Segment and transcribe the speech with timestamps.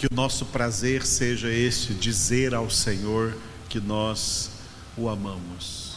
[0.00, 3.36] Que o nosso prazer seja este, dizer ao Senhor
[3.68, 4.50] que nós
[4.96, 5.96] o amamos.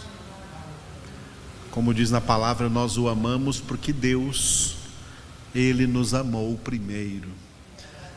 [1.71, 4.75] Como diz na palavra, nós o amamos porque Deus,
[5.55, 7.29] Ele nos amou primeiro.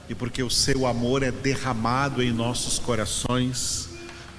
[0.09, 3.88] E porque o seu amor é derramado em nossos corações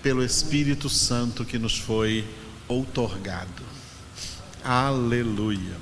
[0.04, 2.28] pelo Espírito Santo que nos foi
[2.68, 3.64] outorgado.
[4.66, 5.78] Aleluia.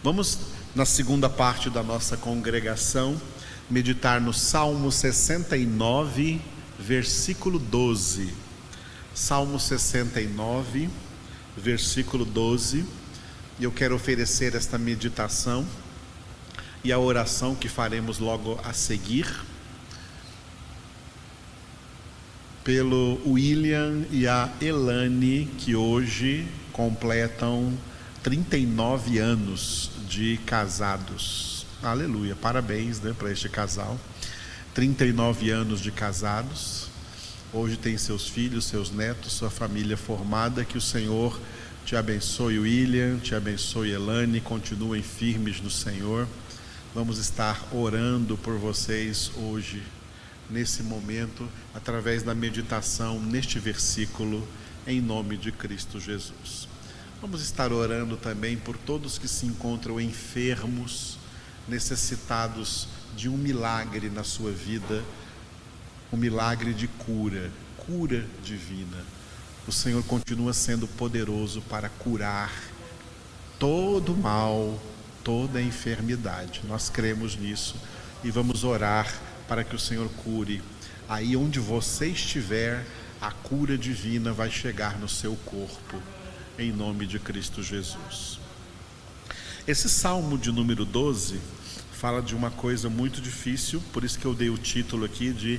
[0.00, 0.38] Vamos,
[0.76, 3.20] na segunda parte da nossa congregação,
[3.68, 6.40] meditar no Salmo 69,
[6.78, 8.32] versículo 12.
[9.14, 10.88] Salmo 69,
[11.56, 12.84] versículo 12.
[13.58, 15.66] E eu quero oferecer esta meditação
[16.84, 19.26] e a oração que faremos logo a seguir.
[22.62, 27.72] Pelo William e a Elane, que hoje completam
[28.22, 31.55] 39 anos de casados.
[31.82, 34.00] Aleluia, parabéns né, para este casal.
[34.74, 36.88] 39 anos de casados.
[37.52, 40.64] Hoje tem seus filhos, seus netos, sua família formada.
[40.64, 41.38] Que o Senhor
[41.84, 44.40] te abençoe, William, te abençoe, Elane.
[44.40, 46.26] Continuem firmes no Senhor.
[46.94, 49.82] Vamos estar orando por vocês hoje,
[50.48, 54.48] nesse momento, através da meditação neste versículo,
[54.86, 56.66] em nome de Cristo Jesus.
[57.20, 61.18] Vamos estar orando também por todos que se encontram enfermos,
[61.68, 65.02] necessitados de um milagre na sua vida,
[66.12, 69.04] um milagre de cura, cura divina.
[69.66, 72.52] O Senhor continua sendo poderoso para curar
[73.58, 74.80] todo mal,
[75.24, 76.62] toda enfermidade.
[76.68, 77.74] Nós cremos nisso
[78.22, 79.12] e vamos orar
[79.48, 80.62] para que o Senhor cure.
[81.08, 82.84] Aí onde você estiver,
[83.20, 86.00] a cura divina vai chegar no seu corpo
[86.58, 88.38] em nome de Cristo Jesus.
[89.66, 91.40] Esse salmo de número 12
[91.96, 95.58] fala de uma coisa muito difícil, por isso que eu dei o título aqui de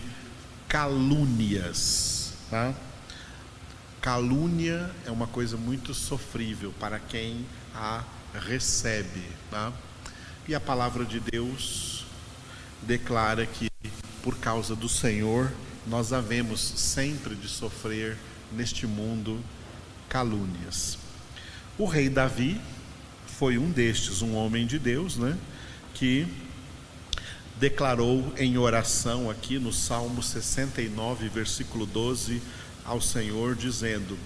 [0.68, 2.34] calúnias.
[2.52, 2.76] Tá?
[4.00, 8.04] Calúnia é uma coisa muito sofrível para quem a
[8.36, 9.24] recebe.
[9.50, 9.74] Tá?
[10.48, 12.06] E a palavra de Deus
[12.84, 13.72] declara que,
[14.22, 15.52] por causa do Senhor,
[15.88, 18.16] nós havemos sempre de sofrer
[18.52, 19.44] neste mundo
[20.08, 21.00] calúnias.
[21.80, 22.62] O rei Davi
[23.26, 25.36] foi um destes, um homem de Deus, né,
[25.98, 26.28] que
[27.60, 32.40] declarou em oração aqui no Salmo 69, versículo 12,
[32.86, 34.18] ao Senhor, dizendo: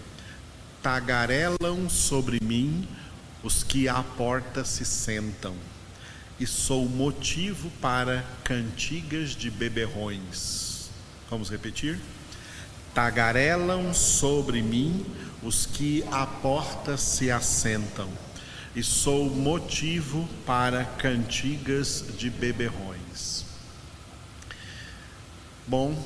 [0.84, 2.86] Tagarelam sobre mim
[3.42, 5.56] os que à porta se sentam,
[6.38, 10.90] e sou motivo para cantigas de beberrões.
[11.30, 12.00] Vamos repetir?
[12.94, 15.06] Tagarelam sobre mim
[15.42, 18.10] os que à porta se assentam,
[18.76, 23.46] e sou motivo para cantigas de beberrões.
[25.68, 26.02] Bom,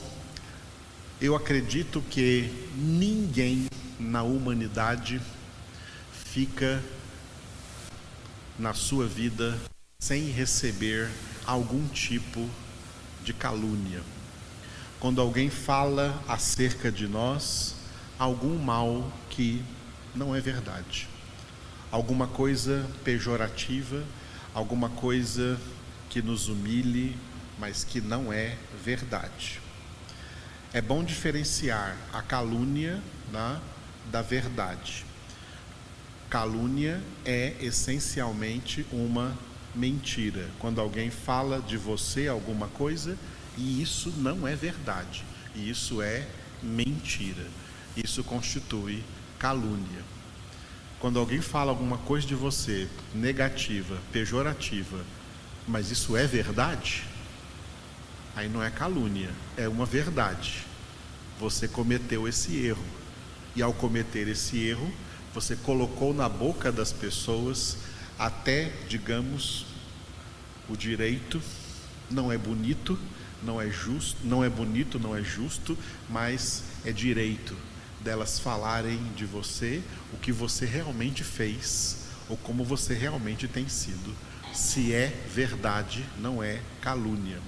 [1.21, 3.67] eu acredito que ninguém
[3.99, 5.21] na humanidade
[6.11, 6.83] fica
[8.57, 9.57] na sua vida
[9.99, 11.09] sem receber
[11.45, 12.49] algum tipo
[13.23, 14.01] de calúnia.
[14.99, 17.75] Quando alguém fala acerca de nós,
[18.17, 19.63] algum mal que
[20.15, 21.07] não é verdade,
[21.91, 24.03] alguma coisa pejorativa,
[24.53, 25.59] alguma coisa
[26.09, 27.15] que nos humilhe,
[27.59, 29.59] mas que não é verdade.
[30.73, 33.01] É bom diferenciar a calúnia
[33.31, 33.59] né,
[34.11, 35.05] da verdade.
[36.29, 39.37] Calúnia é essencialmente uma
[39.73, 40.49] mentira.
[40.59, 43.17] Quando alguém fala de você alguma coisa
[43.57, 45.23] e isso não é verdade,
[45.55, 46.27] e isso é
[46.61, 47.45] mentira.
[47.95, 49.03] Isso constitui
[49.39, 50.14] calúnia.
[51.05, 55.05] Quando alguém fala alguma coisa de você negativa, pejorativa,
[55.67, 57.03] mas isso é verdade,
[58.35, 60.65] aí não é calúnia, é uma verdade.
[61.39, 62.83] Você cometeu esse erro.
[63.55, 64.91] E ao cometer esse erro,
[65.31, 67.77] você colocou na boca das pessoas
[68.17, 69.67] até, digamos,
[70.67, 71.39] o direito
[72.09, 72.97] não é bonito,
[73.43, 75.77] não é justo, não é bonito, não é justo,
[76.09, 77.55] mas é direito
[78.05, 79.81] delas falarem de você
[80.13, 84.15] o que você realmente fez ou como você realmente tem sido.
[84.53, 87.39] Se é verdade, não é calúnia.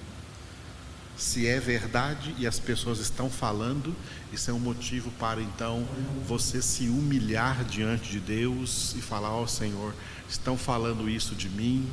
[1.16, 3.94] Se é verdade e as pessoas estão falando,
[4.32, 5.86] isso é um motivo para então
[6.26, 9.94] você se humilhar diante de Deus e falar: Ó oh, Senhor,
[10.28, 11.88] estão falando isso de mim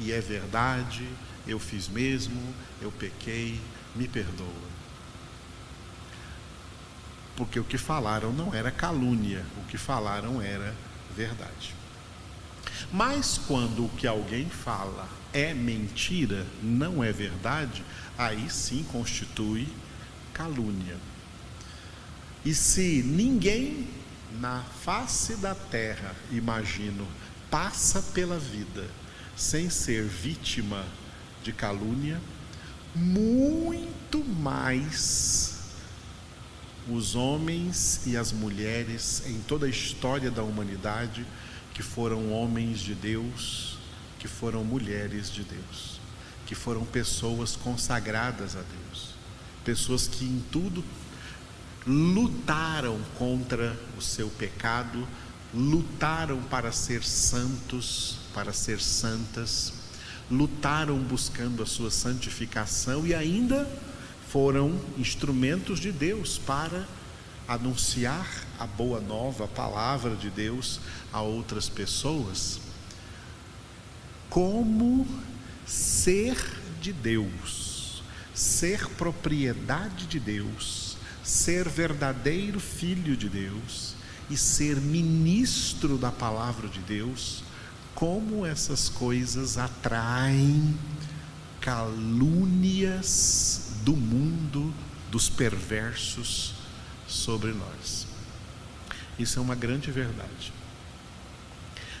[0.00, 1.06] e é verdade,
[1.46, 2.40] eu fiz mesmo,
[2.80, 3.60] eu pequei,
[3.94, 4.73] me perdoa
[7.36, 10.74] porque o que falaram não era calúnia, o que falaram era
[11.16, 11.74] verdade.
[12.92, 17.84] Mas quando o que alguém fala é mentira, não é verdade,
[18.16, 19.68] aí sim constitui
[20.32, 20.96] calúnia.
[22.44, 23.88] E se ninguém
[24.38, 27.06] na face da terra, imagino,
[27.50, 28.86] passa pela vida
[29.36, 30.84] sem ser vítima
[31.42, 32.20] de calúnia,
[32.94, 35.53] muito mais
[36.88, 41.26] os homens e as mulheres em toda a história da humanidade
[41.72, 43.78] que foram homens de Deus,
[44.18, 46.00] que foram mulheres de Deus,
[46.46, 49.14] que foram pessoas consagradas a Deus,
[49.64, 50.84] pessoas que em tudo
[51.86, 55.06] lutaram contra o seu pecado,
[55.52, 59.72] lutaram para ser santos, para ser santas,
[60.30, 63.68] lutaram buscando a sua santificação e ainda
[64.34, 66.88] foram instrumentos de Deus para
[67.46, 68.28] anunciar
[68.58, 70.80] a boa nova, a palavra de Deus
[71.12, 72.58] a outras pessoas.
[74.28, 75.06] Como
[75.64, 76.36] ser
[76.82, 78.02] de Deus,
[78.34, 83.94] ser propriedade de Deus, ser verdadeiro filho de Deus
[84.28, 87.44] e ser ministro da palavra de Deus,
[87.94, 90.76] como essas coisas atraem
[91.60, 94.72] calúnias do mundo,
[95.10, 96.54] dos perversos
[97.06, 98.06] sobre nós.
[99.18, 100.52] Isso é uma grande verdade.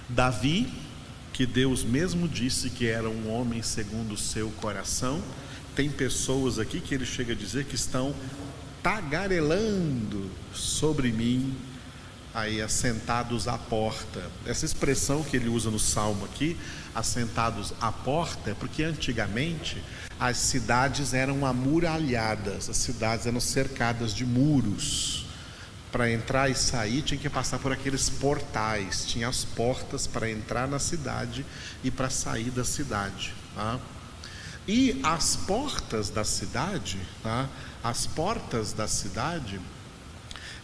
[0.08, 0.72] Davi,
[1.32, 5.22] que Deus mesmo disse que era um homem segundo o seu coração,
[5.76, 8.14] tem pessoas aqui que ele chega a dizer que estão
[8.82, 11.54] tagarelando sobre mim
[12.34, 14.28] aí assentados à porta.
[14.44, 16.58] Essa expressão que ele usa no salmo aqui,
[16.92, 19.82] assentados à porta, é porque antigamente
[20.18, 25.26] as cidades eram amuralhadas, as cidades eram cercadas de muros.
[25.92, 30.66] Para entrar e sair tinha que passar por aqueles portais, tinha as portas para entrar
[30.66, 31.46] na cidade
[31.84, 33.32] e para sair da cidade.
[33.54, 33.78] Tá?
[34.66, 37.48] E as portas da cidade, tá?
[37.82, 39.60] as portas da cidade,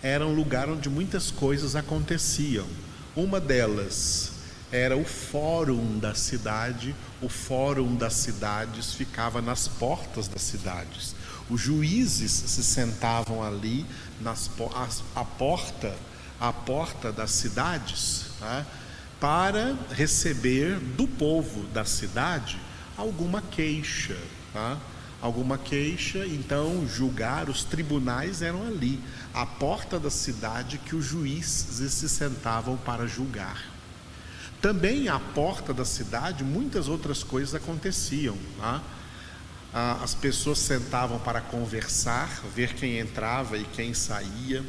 [0.02, 2.66] era um lugar onde muitas coisas aconteciam.
[3.14, 4.32] Uma delas
[4.72, 6.94] era o fórum da cidade.
[7.20, 11.14] O fórum das cidades ficava nas portas das cidades.
[11.50, 13.84] Os juízes se sentavam ali
[14.20, 15.94] nas a, a porta,
[16.40, 18.64] a porta das cidades, tá?
[19.18, 22.58] para receber do povo da cidade
[22.96, 24.16] alguma queixa.
[24.52, 24.78] Tá?
[25.20, 29.00] Alguma queixa, então julgar, os tribunais eram ali,
[29.34, 33.62] à porta da cidade que os juízes se sentavam para julgar.
[34.60, 38.36] Também à porta da cidade muitas outras coisas aconteciam.
[38.58, 38.82] Tá?
[40.02, 44.64] As pessoas sentavam para conversar, ver quem entrava e quem saía.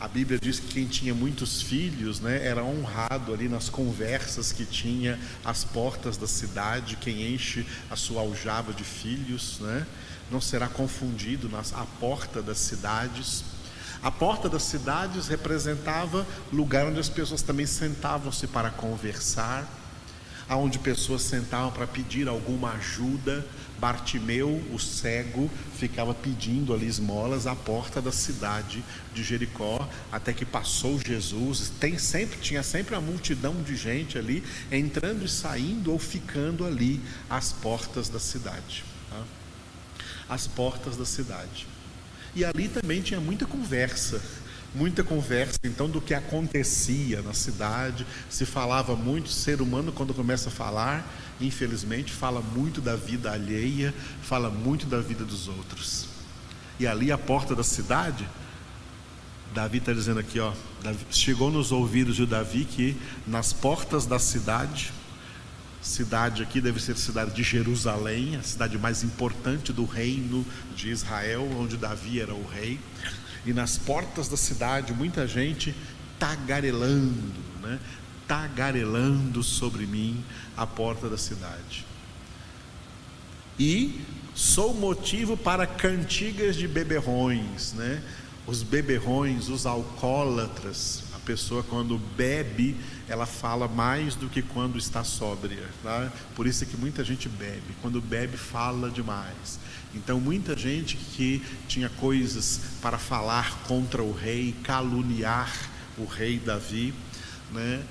[0.00, 4.64] A Bíblia diz que quem tinha muitos filhos né, era honrado ali nas conversas que
[4.64, 6.96] tinha às portas da cidade.
[6.96, 9.84] Quem enche a sua aljava de filhos né,
[10.30, 13.42] não será confundido nas, à porta das cidades.
[14.00, 19.66] A porta das cidades representava lugar onde as pessoas também sentavam-se para conversar,
[20.48, 23.46] aonde pessoas sentavam para pedir alguma ajuda,
[23.78, 28.82] Bartimeu, o cego, ficava pedindo ali esmolas à porta da cidade
[29.14, 31.70] de Jericó, até que passou Jesus.
[31.78, 34.42] Tem sempre, tinha sempre a multidão de gente ali,
[34.72, 37.00] entrando e saindo ou ficando ali
[37.30, 38.84] às portas da cidade.
[39.10, 39.22] Tá?
[40.28, 41.66] Às portas da cidade.
[42.34, 44.20] E ali também tinha muita conversa
[44.74, 50.48] muita conversa então do que acontecia na cidade, se falava muito, ser humano quando começa
[50.48, 51.06] a falar,
[51.40, 56.06] infelizmente fala muito da vida alheia, fala muito da vida dos outros.
[56.78, 58.28] E ali a porta da cidade,
[59.54, 60.52] Davi está dizendo aqui, ó,
[61.10, 62.96] chegou nos ouvidos de Davi que
[63.26, 64.92] nas portas da cidade,
[65.80, 70.44] cidade aqui deve ser a cidade de Jerusalém, a cidade mais importante do reino
[70.76, 72.78] de Israel, onde Davi era o rei
[73.48, 75.74] e nas portas da cidade muita gente
[76.18, 77.80] tagarelando, né?
[78.26, 80.22] tagarelando sobre mim
[80.54, 81.86] a porta da cidade.
[83.58, 84.02] E
[84.34, 88.02] sou motivo para cantigas de beberrões, né?
[88.46, 92.76] Os beberrões, os alcoólatras, a pessoa quando bebe,
[93.08, 96.12] ela fala mais do que quando está sóbria, tá?
[96.36, 97.74] Por isso é que muita gente bebe.
[97.80, 99.58] Quando bebe, fala demais.
[99.98, 105.52] Então, muita gente que tinha coisas para falar contra o rei, caluniar
[105.98, 106.94] o rei Davi,
[107.52, 107.82] né?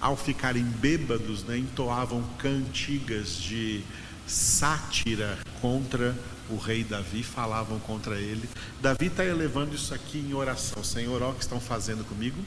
[0.00, 1.58] ao ficarem bêbados, né?
[1.58, 3.82] entoavam cantigas de
[4.26, 6.16] sátira contra
[6.48, 8.48] o rei Davi, falavam contra ele.
[8.80, 10.82] Davi está elevando isso aqui em oração.
[10.82, 12.42] Senhor, ó, o que estão fazendo comigo?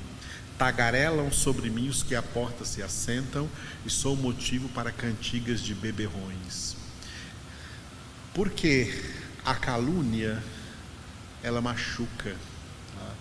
[0.58, 3.50] tagarelam sobre mim os que à porta se assentam,
[3.86, 6.79] e sou motivo para cantigas de beberrões.
[8.40, 8.98] Porque
[9.44, 10.42] a calúnia,
[11.44, 12.34] ela machuca.
[12.96, 13.14] Tá?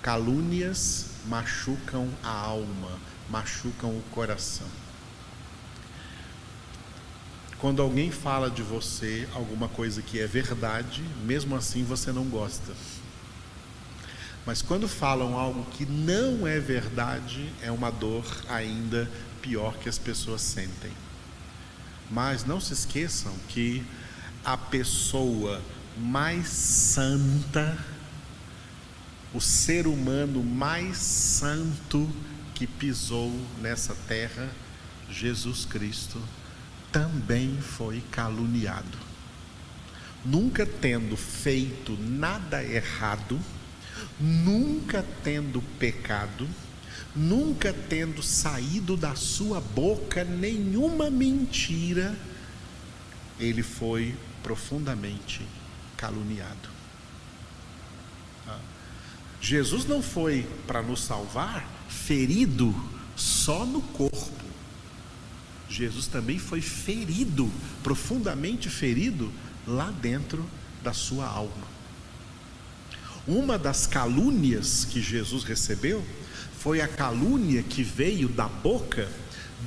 [0.00, 4.66] Calúnias machucam a alma, machucam o coração.
[7.58, 12.72] Quando alguém fala de você alguma coisa que é verdade, mesmo assim você não gosta.
[14.46, 19.10] Mas quando falam algo que não é verdade, é uma dor ainda
[19.42, 20.92] pior que as pessoas sentem.
[22.10, 23.84] Mas não se esqueçam que
[24.48, 25.60] a pessoa
[25.98, 27.76] mais santa,
[29.34, 32.10] o ser humano mais santo
[32.54, 34.48] que pisou nessa terra,
[35.10, 36.18] Jesus Cristo,
[36.90, 38.96] também foi caluniado.
[40.24, 43.38] Nunca tendo feito nada errado,
[44.18, 46.48] nunca tendo pecado,
[47.14, 52.16] nunca tendo saído da sua boca nenhuma mentira,
[53.38, 54.16] ele foi
[54.48, 55.42] profundamente
[55.94, 56.70] caluniado.
[58.46, 58.58] Ah.
[59.42, 62.74] Jesus não foi para nos salvar ferido
[63.14, 64.48] só no corpo.
[65.68, 67.52] Jesus também foi ferido,
[67.82, 69.30] profundamente ferido,
[69.66, 70.48] lá dentro
[70.82, 71.68] da sua alma.
[73.26, 76.02] Uma das calúnias que Jesus recebeu
[76.58, 79.10] foi a calúnia que veio da boca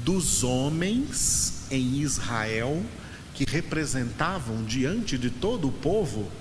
[0.03, 2.83] dos homens em Israel
[3.41, 6.31] que representavam diante de todo o povo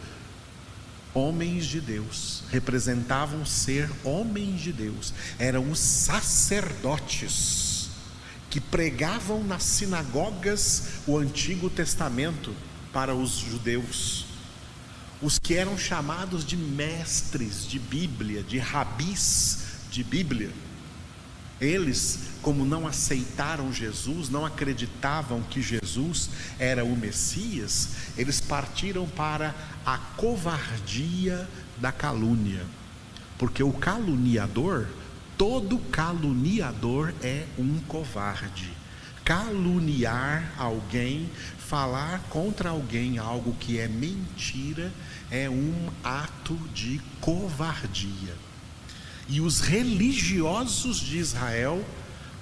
[1.15, 7.89] homens de Deus, representavam ser homens de Deus, eram os sacerdotes
[8.51, 12.55] que pregavam nas sinagogas o Antigo Testamento
[12.93, 14.27] para os judeus,
[15.23, 20.51] os que eram chamados de mestres de Bíblia, de rabis de Bíblia.
[21.61, 29.55] Eles, como não aceitaram Jesus, não acreditavam que Jesus era o Messias, eles partiram para
[29.85, 32.65] a covardia da calúnia.
[33.37, 34.87] Porque o caluniador,
[35.37, 38.71] todo caluniador é um covarde.
[39.23, 44.91] Caluniar alguém, falar contra alguém algo que é mentira,
[45.31, 48.50] é um ato de covardia.
[49.29, 51.85] E os religiosos de Israel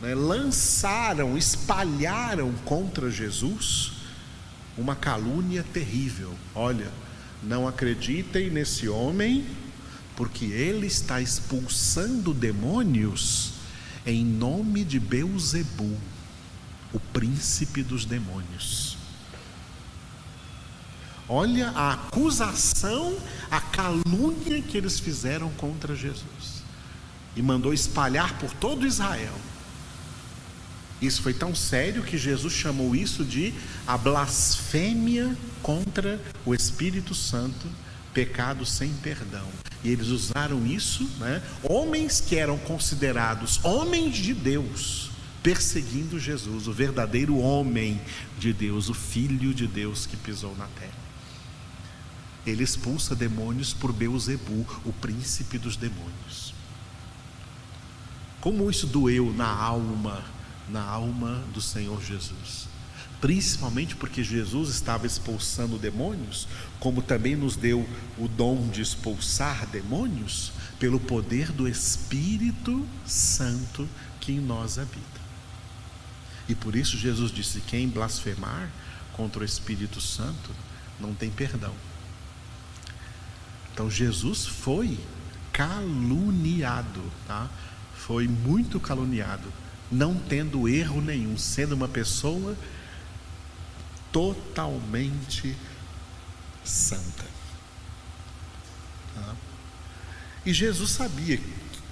[0.01, 3.93] né, lançaram, espalharam contra Jesus
[4.77, 6.35] uma calúnia terrível.
[6.55, 6.91] Olha,
[7.43, 9.45] não acreditem nesse homem,
[10.17, 13.53] porque ele está expulsando demônios
[14.07, 15.97] em nome de Beuzebu,
[16.93, 18.97] o príncipe dos demônios.
[21.29, 23.19] Olha a acusação,
[23.51, 26.58] a calúnia que eles fizeram contra Jesus
[27.37, 29.35] e mandou espalhar por todo Israel.
[31.01, 33.55] Isso foi tão sério que Jesus chamou isso de
[33.87, 37.69] a blasfêmia contra o Espírito Santo,
[38.13, 39.47] pecado sem perdão.
[39.85, 41.41] E eles usaram isso, né?
[41.63, 48.01] homens que eram considerados homens de Deus, perseguindo Jesus, o verdadeiro homem
[48.37, 51.09] de Deus, o Filho de Deus que pisou na terra.
[52.45, 56.58] Ele expulsa demônios por Beuzebu, o príncipe dos demônios.
[58.49, 60.25] Como isso doeu na alma,
[60.71, 62.67] na alma do Senhor Jesus.
[63.21, 66.49] Principalmente porque Jesus estava expulsando demônios,
[66.81, 67.87] como também nos deu
[68.17, 70.51] o dom de expulsar demônios
[70.81, 73.87] pelo poder do Espírito Santo
[74.19, 75.21] que em nós habita.
[76.49, 78.71] E por isso Jesus disse: quem blasfemar
[79.13, 80.53] contra o Espírito Santo
[80.99, 81.75] não tem perdão.
[83.75, 84.99] Então Jesus foi
[85.53, 87.51] caluniado, tá?
[87.99, 89.53] Foi muito caluniado,
[89.91, 92.57] não tendo erro nenhum, sendo uma pessoa
[94.13, 95.55] totalmente
[96.65, 97.25] santa.
[99.15, 99.35] Tá?
[100.47, 101.39] E Jesus sabia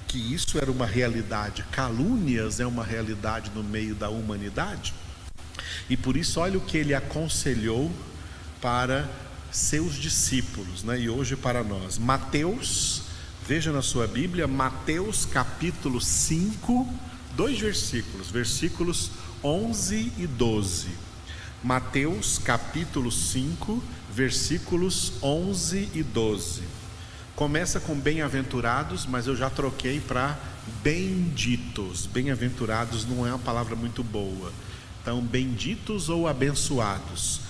[0.08, 4.94] que isso era uma realidade, calúnias é uma realidade no meio da humanidade,
[5.88, 7.92] e por isso, olha o que ele aconselhou
[8.60, 9.08] para
[9.50, 11.00] seus discípulos, né?
[11.00, 11.98] e hoje para nós.
[11.98, 13.02] Mateus
[13.46, 16.84] Veja na sua Bíblia, Mateus capítulo 5,
[17.36, 19.12] dois versículos, versículos
[19.44, 20.88] 11 e 12.
[21.62, 23.80] Mateus capítulo 5,
[24.12, 26.62] versículos 11 e 12.
[27.36, 30.36] Começa com bem-aventurados, mas eu já troquei para
[30.82, 32.04] benditos.
[32.04, 34.52] Bem-aventurados não é uma palavra muito boa.
[35.00, 37.42] Então, benditos ou abençoados.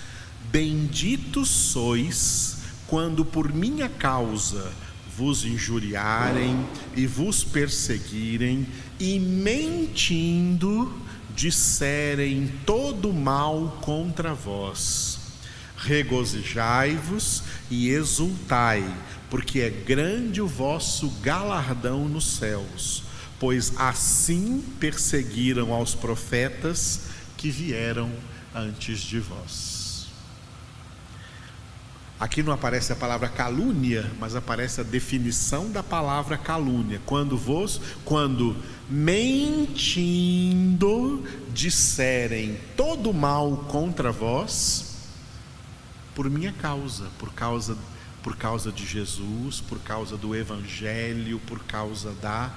[0.51, 4.71] Benditos sois quando por minha causa
[5.17, 6.63] vos injuriarem
[6.95, 8.67] e vos perseguirem
[8.99, 10.93] e mentindo
[11.35, 15.19] disserem todo mal contra vós,
[15.75, 18.85] regozijai-vos e exultai,
[19.27, 23.03] porque é grande o vosso galardão nos céus,
[23.39, 28.11] pois assim perseguiram aos profetas que vieram
[28.53, 29.76] antes de vós.
[32.19, 36.99] Aqui não aparece a palavra calúnia, mas aparece a definição da palavra calúnia.
[37.05, 38.57] Quando vos, quando
[38.89, 40.03] mentindo
[41.53, 44.95] disserem todo mal contra vós,
[46.15, 47.77] por minha causa, por causa
[48.27, 52.51] por causa de Jesus, por causa do evangelho, por causa da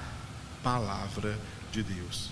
[0.61, 1.39] palavra
[1.71, 2.29] de Deus.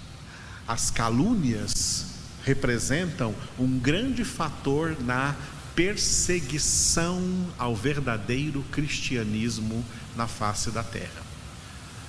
[0.67, 2.07] As calúnias
[2.43, 5.37] representam um grande fator na
[5.79, 7.23] perseguição
[7.57, 9.81] ao verdadeiro cristianismo
[10.13, 11.23] na face da terra.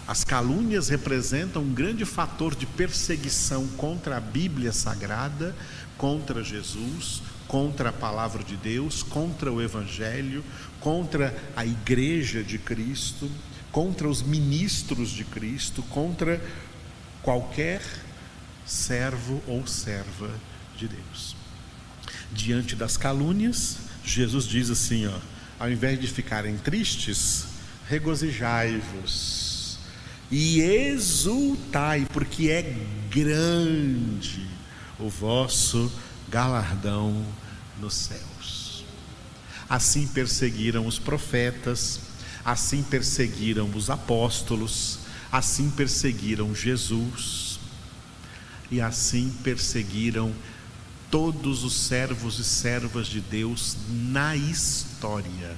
[0.09, 5.55] As calúnias representam um grande fator de perseguição contra a Bíblia Sagrada,
[5.97, 10.45] contra Jesus, contra a palavra de Deus, contra o Evangelho,
[10.81, 13.31] contra a Igreja de Cristo,
[13.71, 16.43] contra os ministros de Cristo, contra
[17.23, 17.83] qualquer
[18.67, 20.29] servo ou serva
[20.77, 21.40] de Deus
[22.33, 25.19] diante das calúnias, Jesus diz assim, ó,
[25.59, 27.47] ao invés de ficarem tristes,
[27.89, 29.79] regozijai-vos
[30.31, 32.77] e exultai, porque é
[33.11, 34.47] grande
[34.99, 35.91] o vosso
[36.29, 37.27] galardão
[37.81, 38.85] nos céus.
[39.69, 42.01] Assim perseguiram os profetas,
[42.45, 45.01] assim perseguiram os apóstolos,
[45.33, 47.59] assim perseguiram Jesus
[48.71, 50.33] e assim perseguiram
[51.11, 55.57] todos os servos e servas de Deus na história,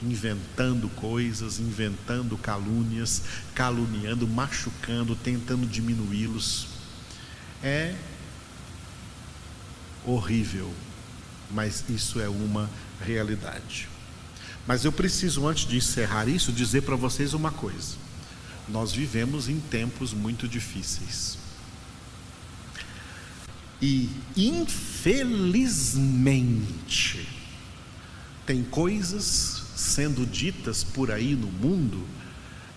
[0.00, 3.22] inventando coisas, inventando calúnias,
[3.54, 6.68] caluniando, machucando, tentando diminuí-los.
[7.62, 7.94] É
[10.04, 10.72] horrível,
[11.50, 13.88] mas isso é uma realidade.
[14.66, 17.96] Mas eu preciso, antes de encerrar isso, dizer para vocês uma coisa.
[18.68, 21.41] Nós vivemos em tempos muito difíceis.
[23.82, 25.28] E, infelizmente,
[28.46, 32.06] tem coisas sendo ditas por aí no mundo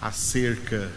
[0.02, 0.92] acerca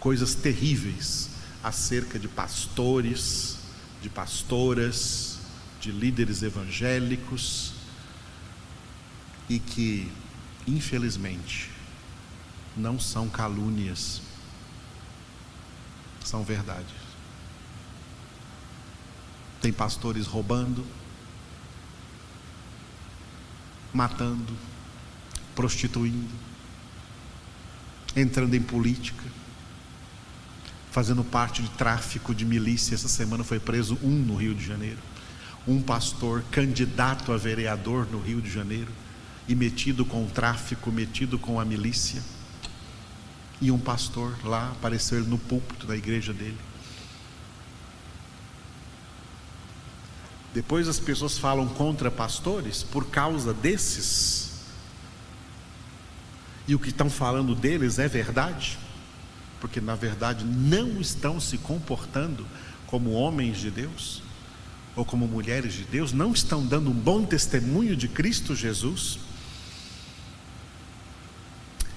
[0.00, 1.30] coisas terríveis
[1.62, 3.58] acerca de pastores,
[4.02, 5.38] de pastoras,
[5.80, 7.72] de líderes evangélicos
[9.48, 10.10] e que,
[10.66, 11.70] infelizmente,
[12.76, 14.20] não são calúnias,
[16.24, 17.01] são verdades.
[19.62, 20.84] Tem pastores roubando,
[23.94, 24.52] matando,
[25.54, 26.34] prostituindo,
[28.16, 29.22] entrando em política,
[30.90, 32.96] fazendo parte de tráfico de milícia.
[32.96, 34.98] Essa semana foi preso um no Rio de Janeiro.
[35.66, 38.90] Um pastor candidato a vereador no Rio de Janeiro
[39.46, 42.20] e metido com o tráfico, metido com a milícia.
[43.60, 46.58] E um pastor lá apareceu ele no púlpito da igreja dele.
[50.54, 54.52] Depois as pessoas falam contra pastores por causa desses.
[56.68, 58.78] E o que estão falando deles é verdade,
[59.60, 62.46] porque na verdade não estão se comportando
[62.86, 64.22] como homens de Deus
[64.94, 69.18] ou como mulheres de Deus, não estão dando um bom testemunho de Cristo Jesus.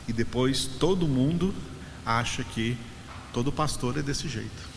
[0.07, 1.53] E depois todo mundo
[2.05, 2.77] acha que
[3.33, 4.74] todo pastor é desse jeito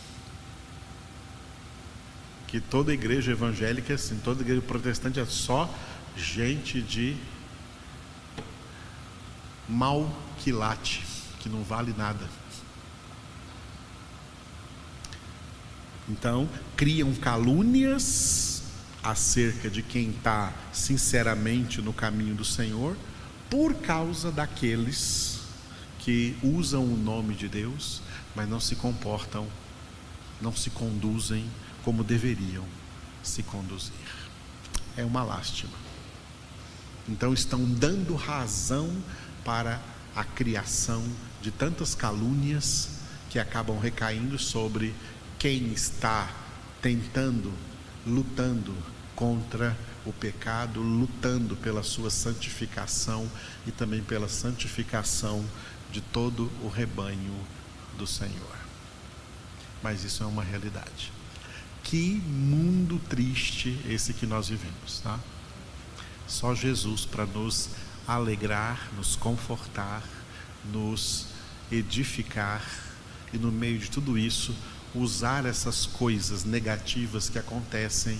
[2.49, 5.71] que toda igreja evangélica, assim, toda igreja protestante é só
[6.17, 7.15] gente de
[9.67, 11.05] mal quilate,
[11.39, 12.27] que não vale nada.
[16.09, 18.63] Então, criam calúnias
[19.03, 22.97] acerca de quem está sinceramente no caminho do Senhor,
[23.47, 25.41] por causa daqueles
[25.99, 28.01] que usam o nome de Deus,
[28.35, 29.47] mas não se comportam,
[30.41, 31.45] não se conduzem
[31.83, 32.65] como deveriam
[33.23, 33.93] se conduzir.
[34.97, 35.77] É uma lástima.
[37.07, 38.89] Então estão dando razão
[39.43, 39.79] para
[40.15, 41.03] a criação
[41.41, 42.89] de tantas calúnias
[43.29, 44.93] que acabam recaindo sobre
[45.37, 46.29] quem está
[46.81, 47.53] tentando,
[48.05, 48.75] lutando
[49.15, 53.29] contra o pecado, lutando pela sua santificação
[53.65, 55.45] e também pela santificação
[55.91, 57.33] de todo o rebanho
[57.97, 58.57] do Senhor.
[59.81, 61.11] Mas isso é uma realidade.
[61.89, 65.19] Que mundo triste esse que nós vivemos, tá?
[66.27, 67.69] Só Jesus para nos
[68.07, 70.03] alegrar, nos confortar,
[70.71, 71.25] nos
[71.71, 72.63] edificar
[73.33, 74.55] e, no meio de tudo isso,
[74.93, 78.19] usar essas coisas negativas que acontecem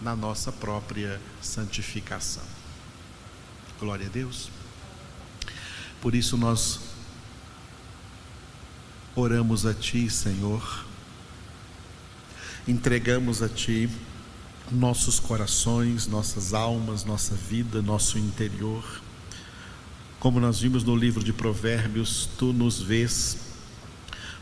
[0.00, 2.44] na nossa própria santificação.
[3.80, 4.50] Glória a Deus.
[6.00, 6.78] Por isso nós
[9.16, 10.93] oramos a Ti, Senhor,
[12.66, 13.88] entregamos a Ti
[14.70, 18.82] nossos corações, nossas almas, nossa vida, nosso interior.
[20.18, 23.36] Como nós vimos no livro de Provérbios, Tu nos vês,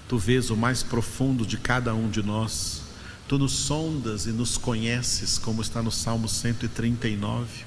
[0.08, 2.82] Tu vês o mais profundo de cada um de nós,
[3.28, 7.64] Tu nos sondas e nos conheces, como está no Salmo 139.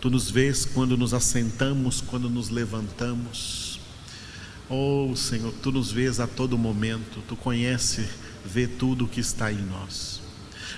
[0.00, 3.68] Tu nos vês quando nos assentamos, quando nos levantamos
[4.70, 8.06] Oh Senhor, tu nos vês a todo momento, tu conhece,
[8.44, 10.20] vê tudo o que está em nós.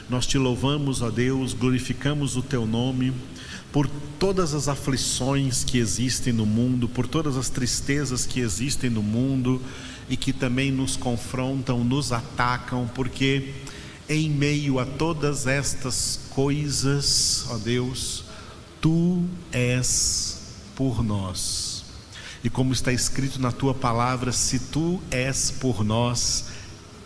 [0.09, 3.13] Nós te louvamos, ó Deus, glorificamos o teu nome
[3.73, 9.03] por todas as aflições que existem no mundo, por todas as tristezas que existem no
[9.03, 9.63] mundo
[10.09, 13.55] e que também nos confrontam, nos atacam, porque
[14.09, 18.25] em meio a todas estas coisas, ó Deus,
[18.81, 20.39] tu és
[20.75, 21.81] por nós
[22.43, 26.47] e como está escrito na tua palavra, se tu és por nós,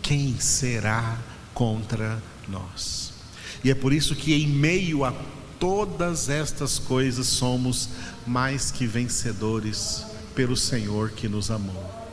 [0.05, 1.17] quem será
[1.51, 3.11] contra nós?
[3.63, 5.11] E é por isso que, em meio a
[5.59, 7.89] todas estas coisas, somos
[8.25, 12.04] mais que vencedores pelo Senhor que nos amou.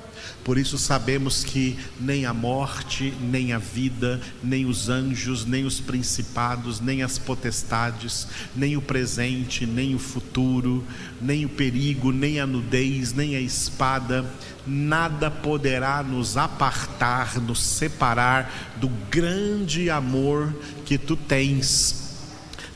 [0.44, 5.78] Por isso sabemos que nem a morte, nem a vida, nem os anjos, nem os
[5.78, 10.84] principados, nem as potestades, nem o presente, nem o futuro,
[11.20, 14.28] nem o perigo, nem a nudez, nem a espada,
[14.66, 20.52] nada poderá nos apartar, nos separar do grande amor
[20.84, 22.02] que tu tens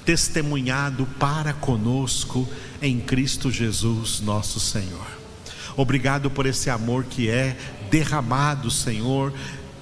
[0.05, 2.49] testemunhado para conosco
[2.81, 5.16] em Cristo Jesus, nosso Senhor.
[5.77, 7.55] Obrigado por esse amor que é
[7.91, 9.33] derramado, Senhor,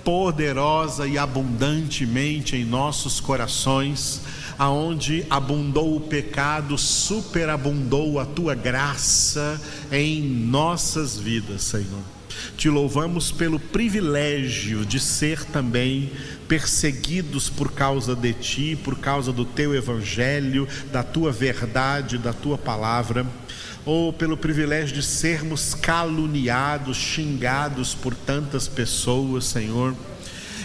[0.02, 4.20] poderosa e abundantemente em nossos corações,
[4.58, 12.02] aonde abundou o pecado, superabundou a tua graça em nossas vidas, Senhor.
[12.56, 16.10] Te louvamos pelo privilégio de ser também
[16.48, 22.58] perseguidos por causa de ti, por causa do teu evangelho, da tua verdade, da tua
[22.58, 23.24] palavra
[23.84, 29.94] ou pelo privilégio de sermos caluniados, xingados por tantas pessoas, Senhor.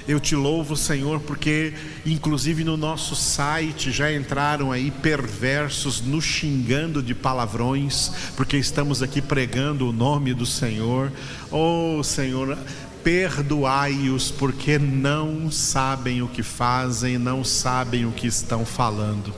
[0.07, 7.03] Eu te louvo, Senhor, porque inclusive no nosso site já entraram aí perversos nos xingando
[7.03, 11.11] de palavrões, porque estamos aqui pregando o nome do Senhor.
[11.51, 12.57] Oh, Senhor,
[13.03, 19.31] perdoai-os porque não sabem o que fazem, não sabem o que estão falando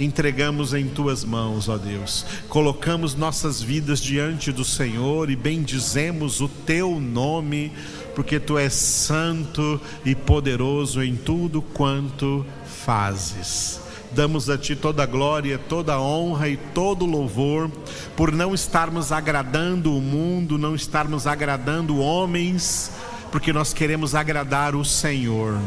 [0.00, 2.24] entregamos em tuas mãos, ó Deus.
[2.48, 7.70] Colocamos nossas vidas diante do Senhor e bendizemos o teu nome,
[8.14, 13.80] porque tu és santo e poderoso em tudo quanto fazes.
[14.12, 17.70] Damos a Ti toda a glória, toda a honra e todo o louvor,
[18.16, 22.90] por não estarmos agradando o mundo, não estarmos agradando homens,
[23.30, 25.58] porque nós queremos agradar o Senhor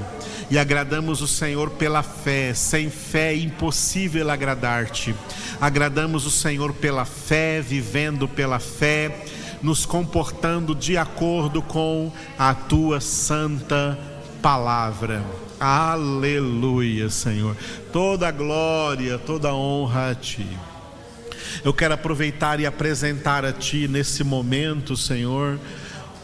[0.51, 2.53] e agradamos o Senhor pela fé.
[2.53, 5.15] Sem fé é impossível agradar-te.
[5.59, 9.25] Agradamos o Senhor pela fé, vivendo pela fé,
[9.61, 13.97] nos comportando de acordo com a tua santa
[14.41, 15.23] palavra.
[15.59, 17.55] Aleluia, Senhor.
[17.91, 20.47] Toda glória, toda honra a ti.
[21.63, 25.57] Eu quero aproveitar e apresentar a ti nesse momento, Senhor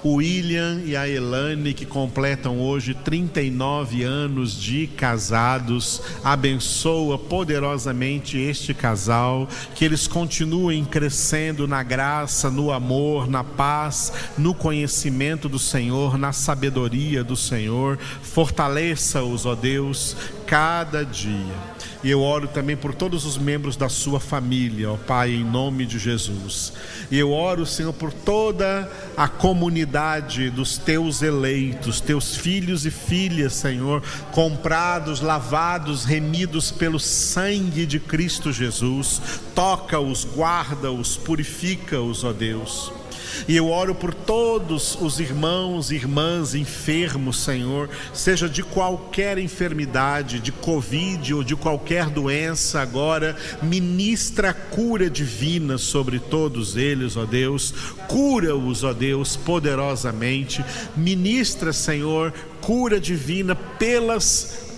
[0.04, 6.02] o William e a Elane, que completam hoje 39 anos de casados.
[6.24, 14.54] Abençoa poderosamente este casal, que eles continuem crescendo na graça, no amor, na paz, no
[14.54, 17.98] conhecimento do Senhor, na sabedoria do Senhor.
[18.22, 21.79] Fortaleça-os, ó Deus, cada dia.
[22.02, 25.86] E eu oro também por todos os membros da sua família, ó Pai, em nome
[25.86, 26.72] de Jesus.
[27.12, 33.54] E eu oro, Senhor, por toda a comunidade dos teus eleitos, teus filhos e filhas,
[33.54, 39.22] Senhor, comprados, lavados, remidos pelo sangue de Cristo Jesus.
[39.54, 42.99] Toca-os, guarda-os, purifica-os, ó Deus.
[43.48, 50.40] E eu oro por todos os irmãos e irmãs enfermos, Senhor, seja de qualquer enfermidade,
[50.40, 57.26] de Covid ou de qualquer doença, agora, ministra a cura divina sobre todos eles, ó
[57.26, 57.74] Deus,
[58.08, 60.64] cura-os, ó Deus, poderosamente,
[60.96, 64.69] ministra, Senhor, cura divina pelas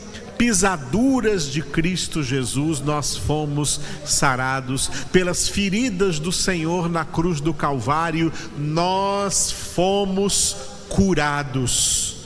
[0.42, 8.34] pisaduras de Cristo Jesus nós fomos sarados, pelas feridas do Senhor na cruz do Calvário
[8.58, 10.58] nós fomos
[10.90, 12.21] curados.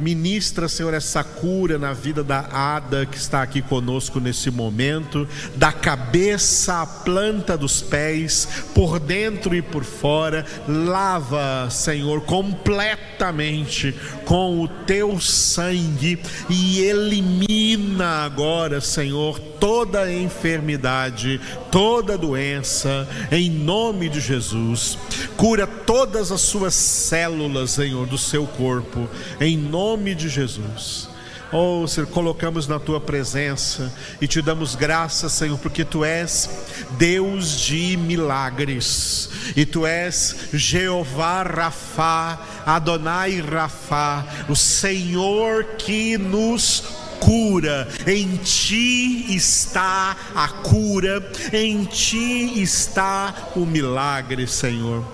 [0.00, 5.70] Ministra, Senhor, essa cura na vida da Ada que está aqui conosco nesse momento, da
[5.70, 10.46] cabeça à planta dos pés, por dentro e por fora.
[10.66, 21.38] Lava, Senhor, completamente com o teu sangue e elimina agora, Senhor, toda enfermidade,
[21.70, 24.96] toda doença, em nome de Jesus.
[25.36, 29.08] Cura todas as suas células, Senhor, do seu corpo,
[29.38, 31.08] em nome de Jesus.
[31.52, 36.48] Oh, Senhor, colocamos na tua presença e te damos graças, Senhor, porque tu és
[36.96, 46.84] Deus de milagres e tu és Jeová Rafá, Adonai Rafá, o Senhor que nos
[47.18, 55.04] cura, em ti está a cura, em ti está o milagre, Senhor.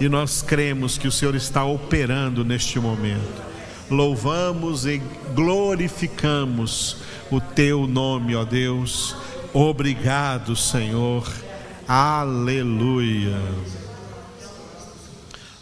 [0.00, 3.45] E nós cremos que o Senhor está operando neste momento.
[3.90, 5.00] Louvamos e
[5.34, 6.96] glorificamos
[7.30, 9.16] o teu nome, ó Deus.
[9.54, 11.26] Obrigado, Senhor.
[11.86, 13.40] Aleluia.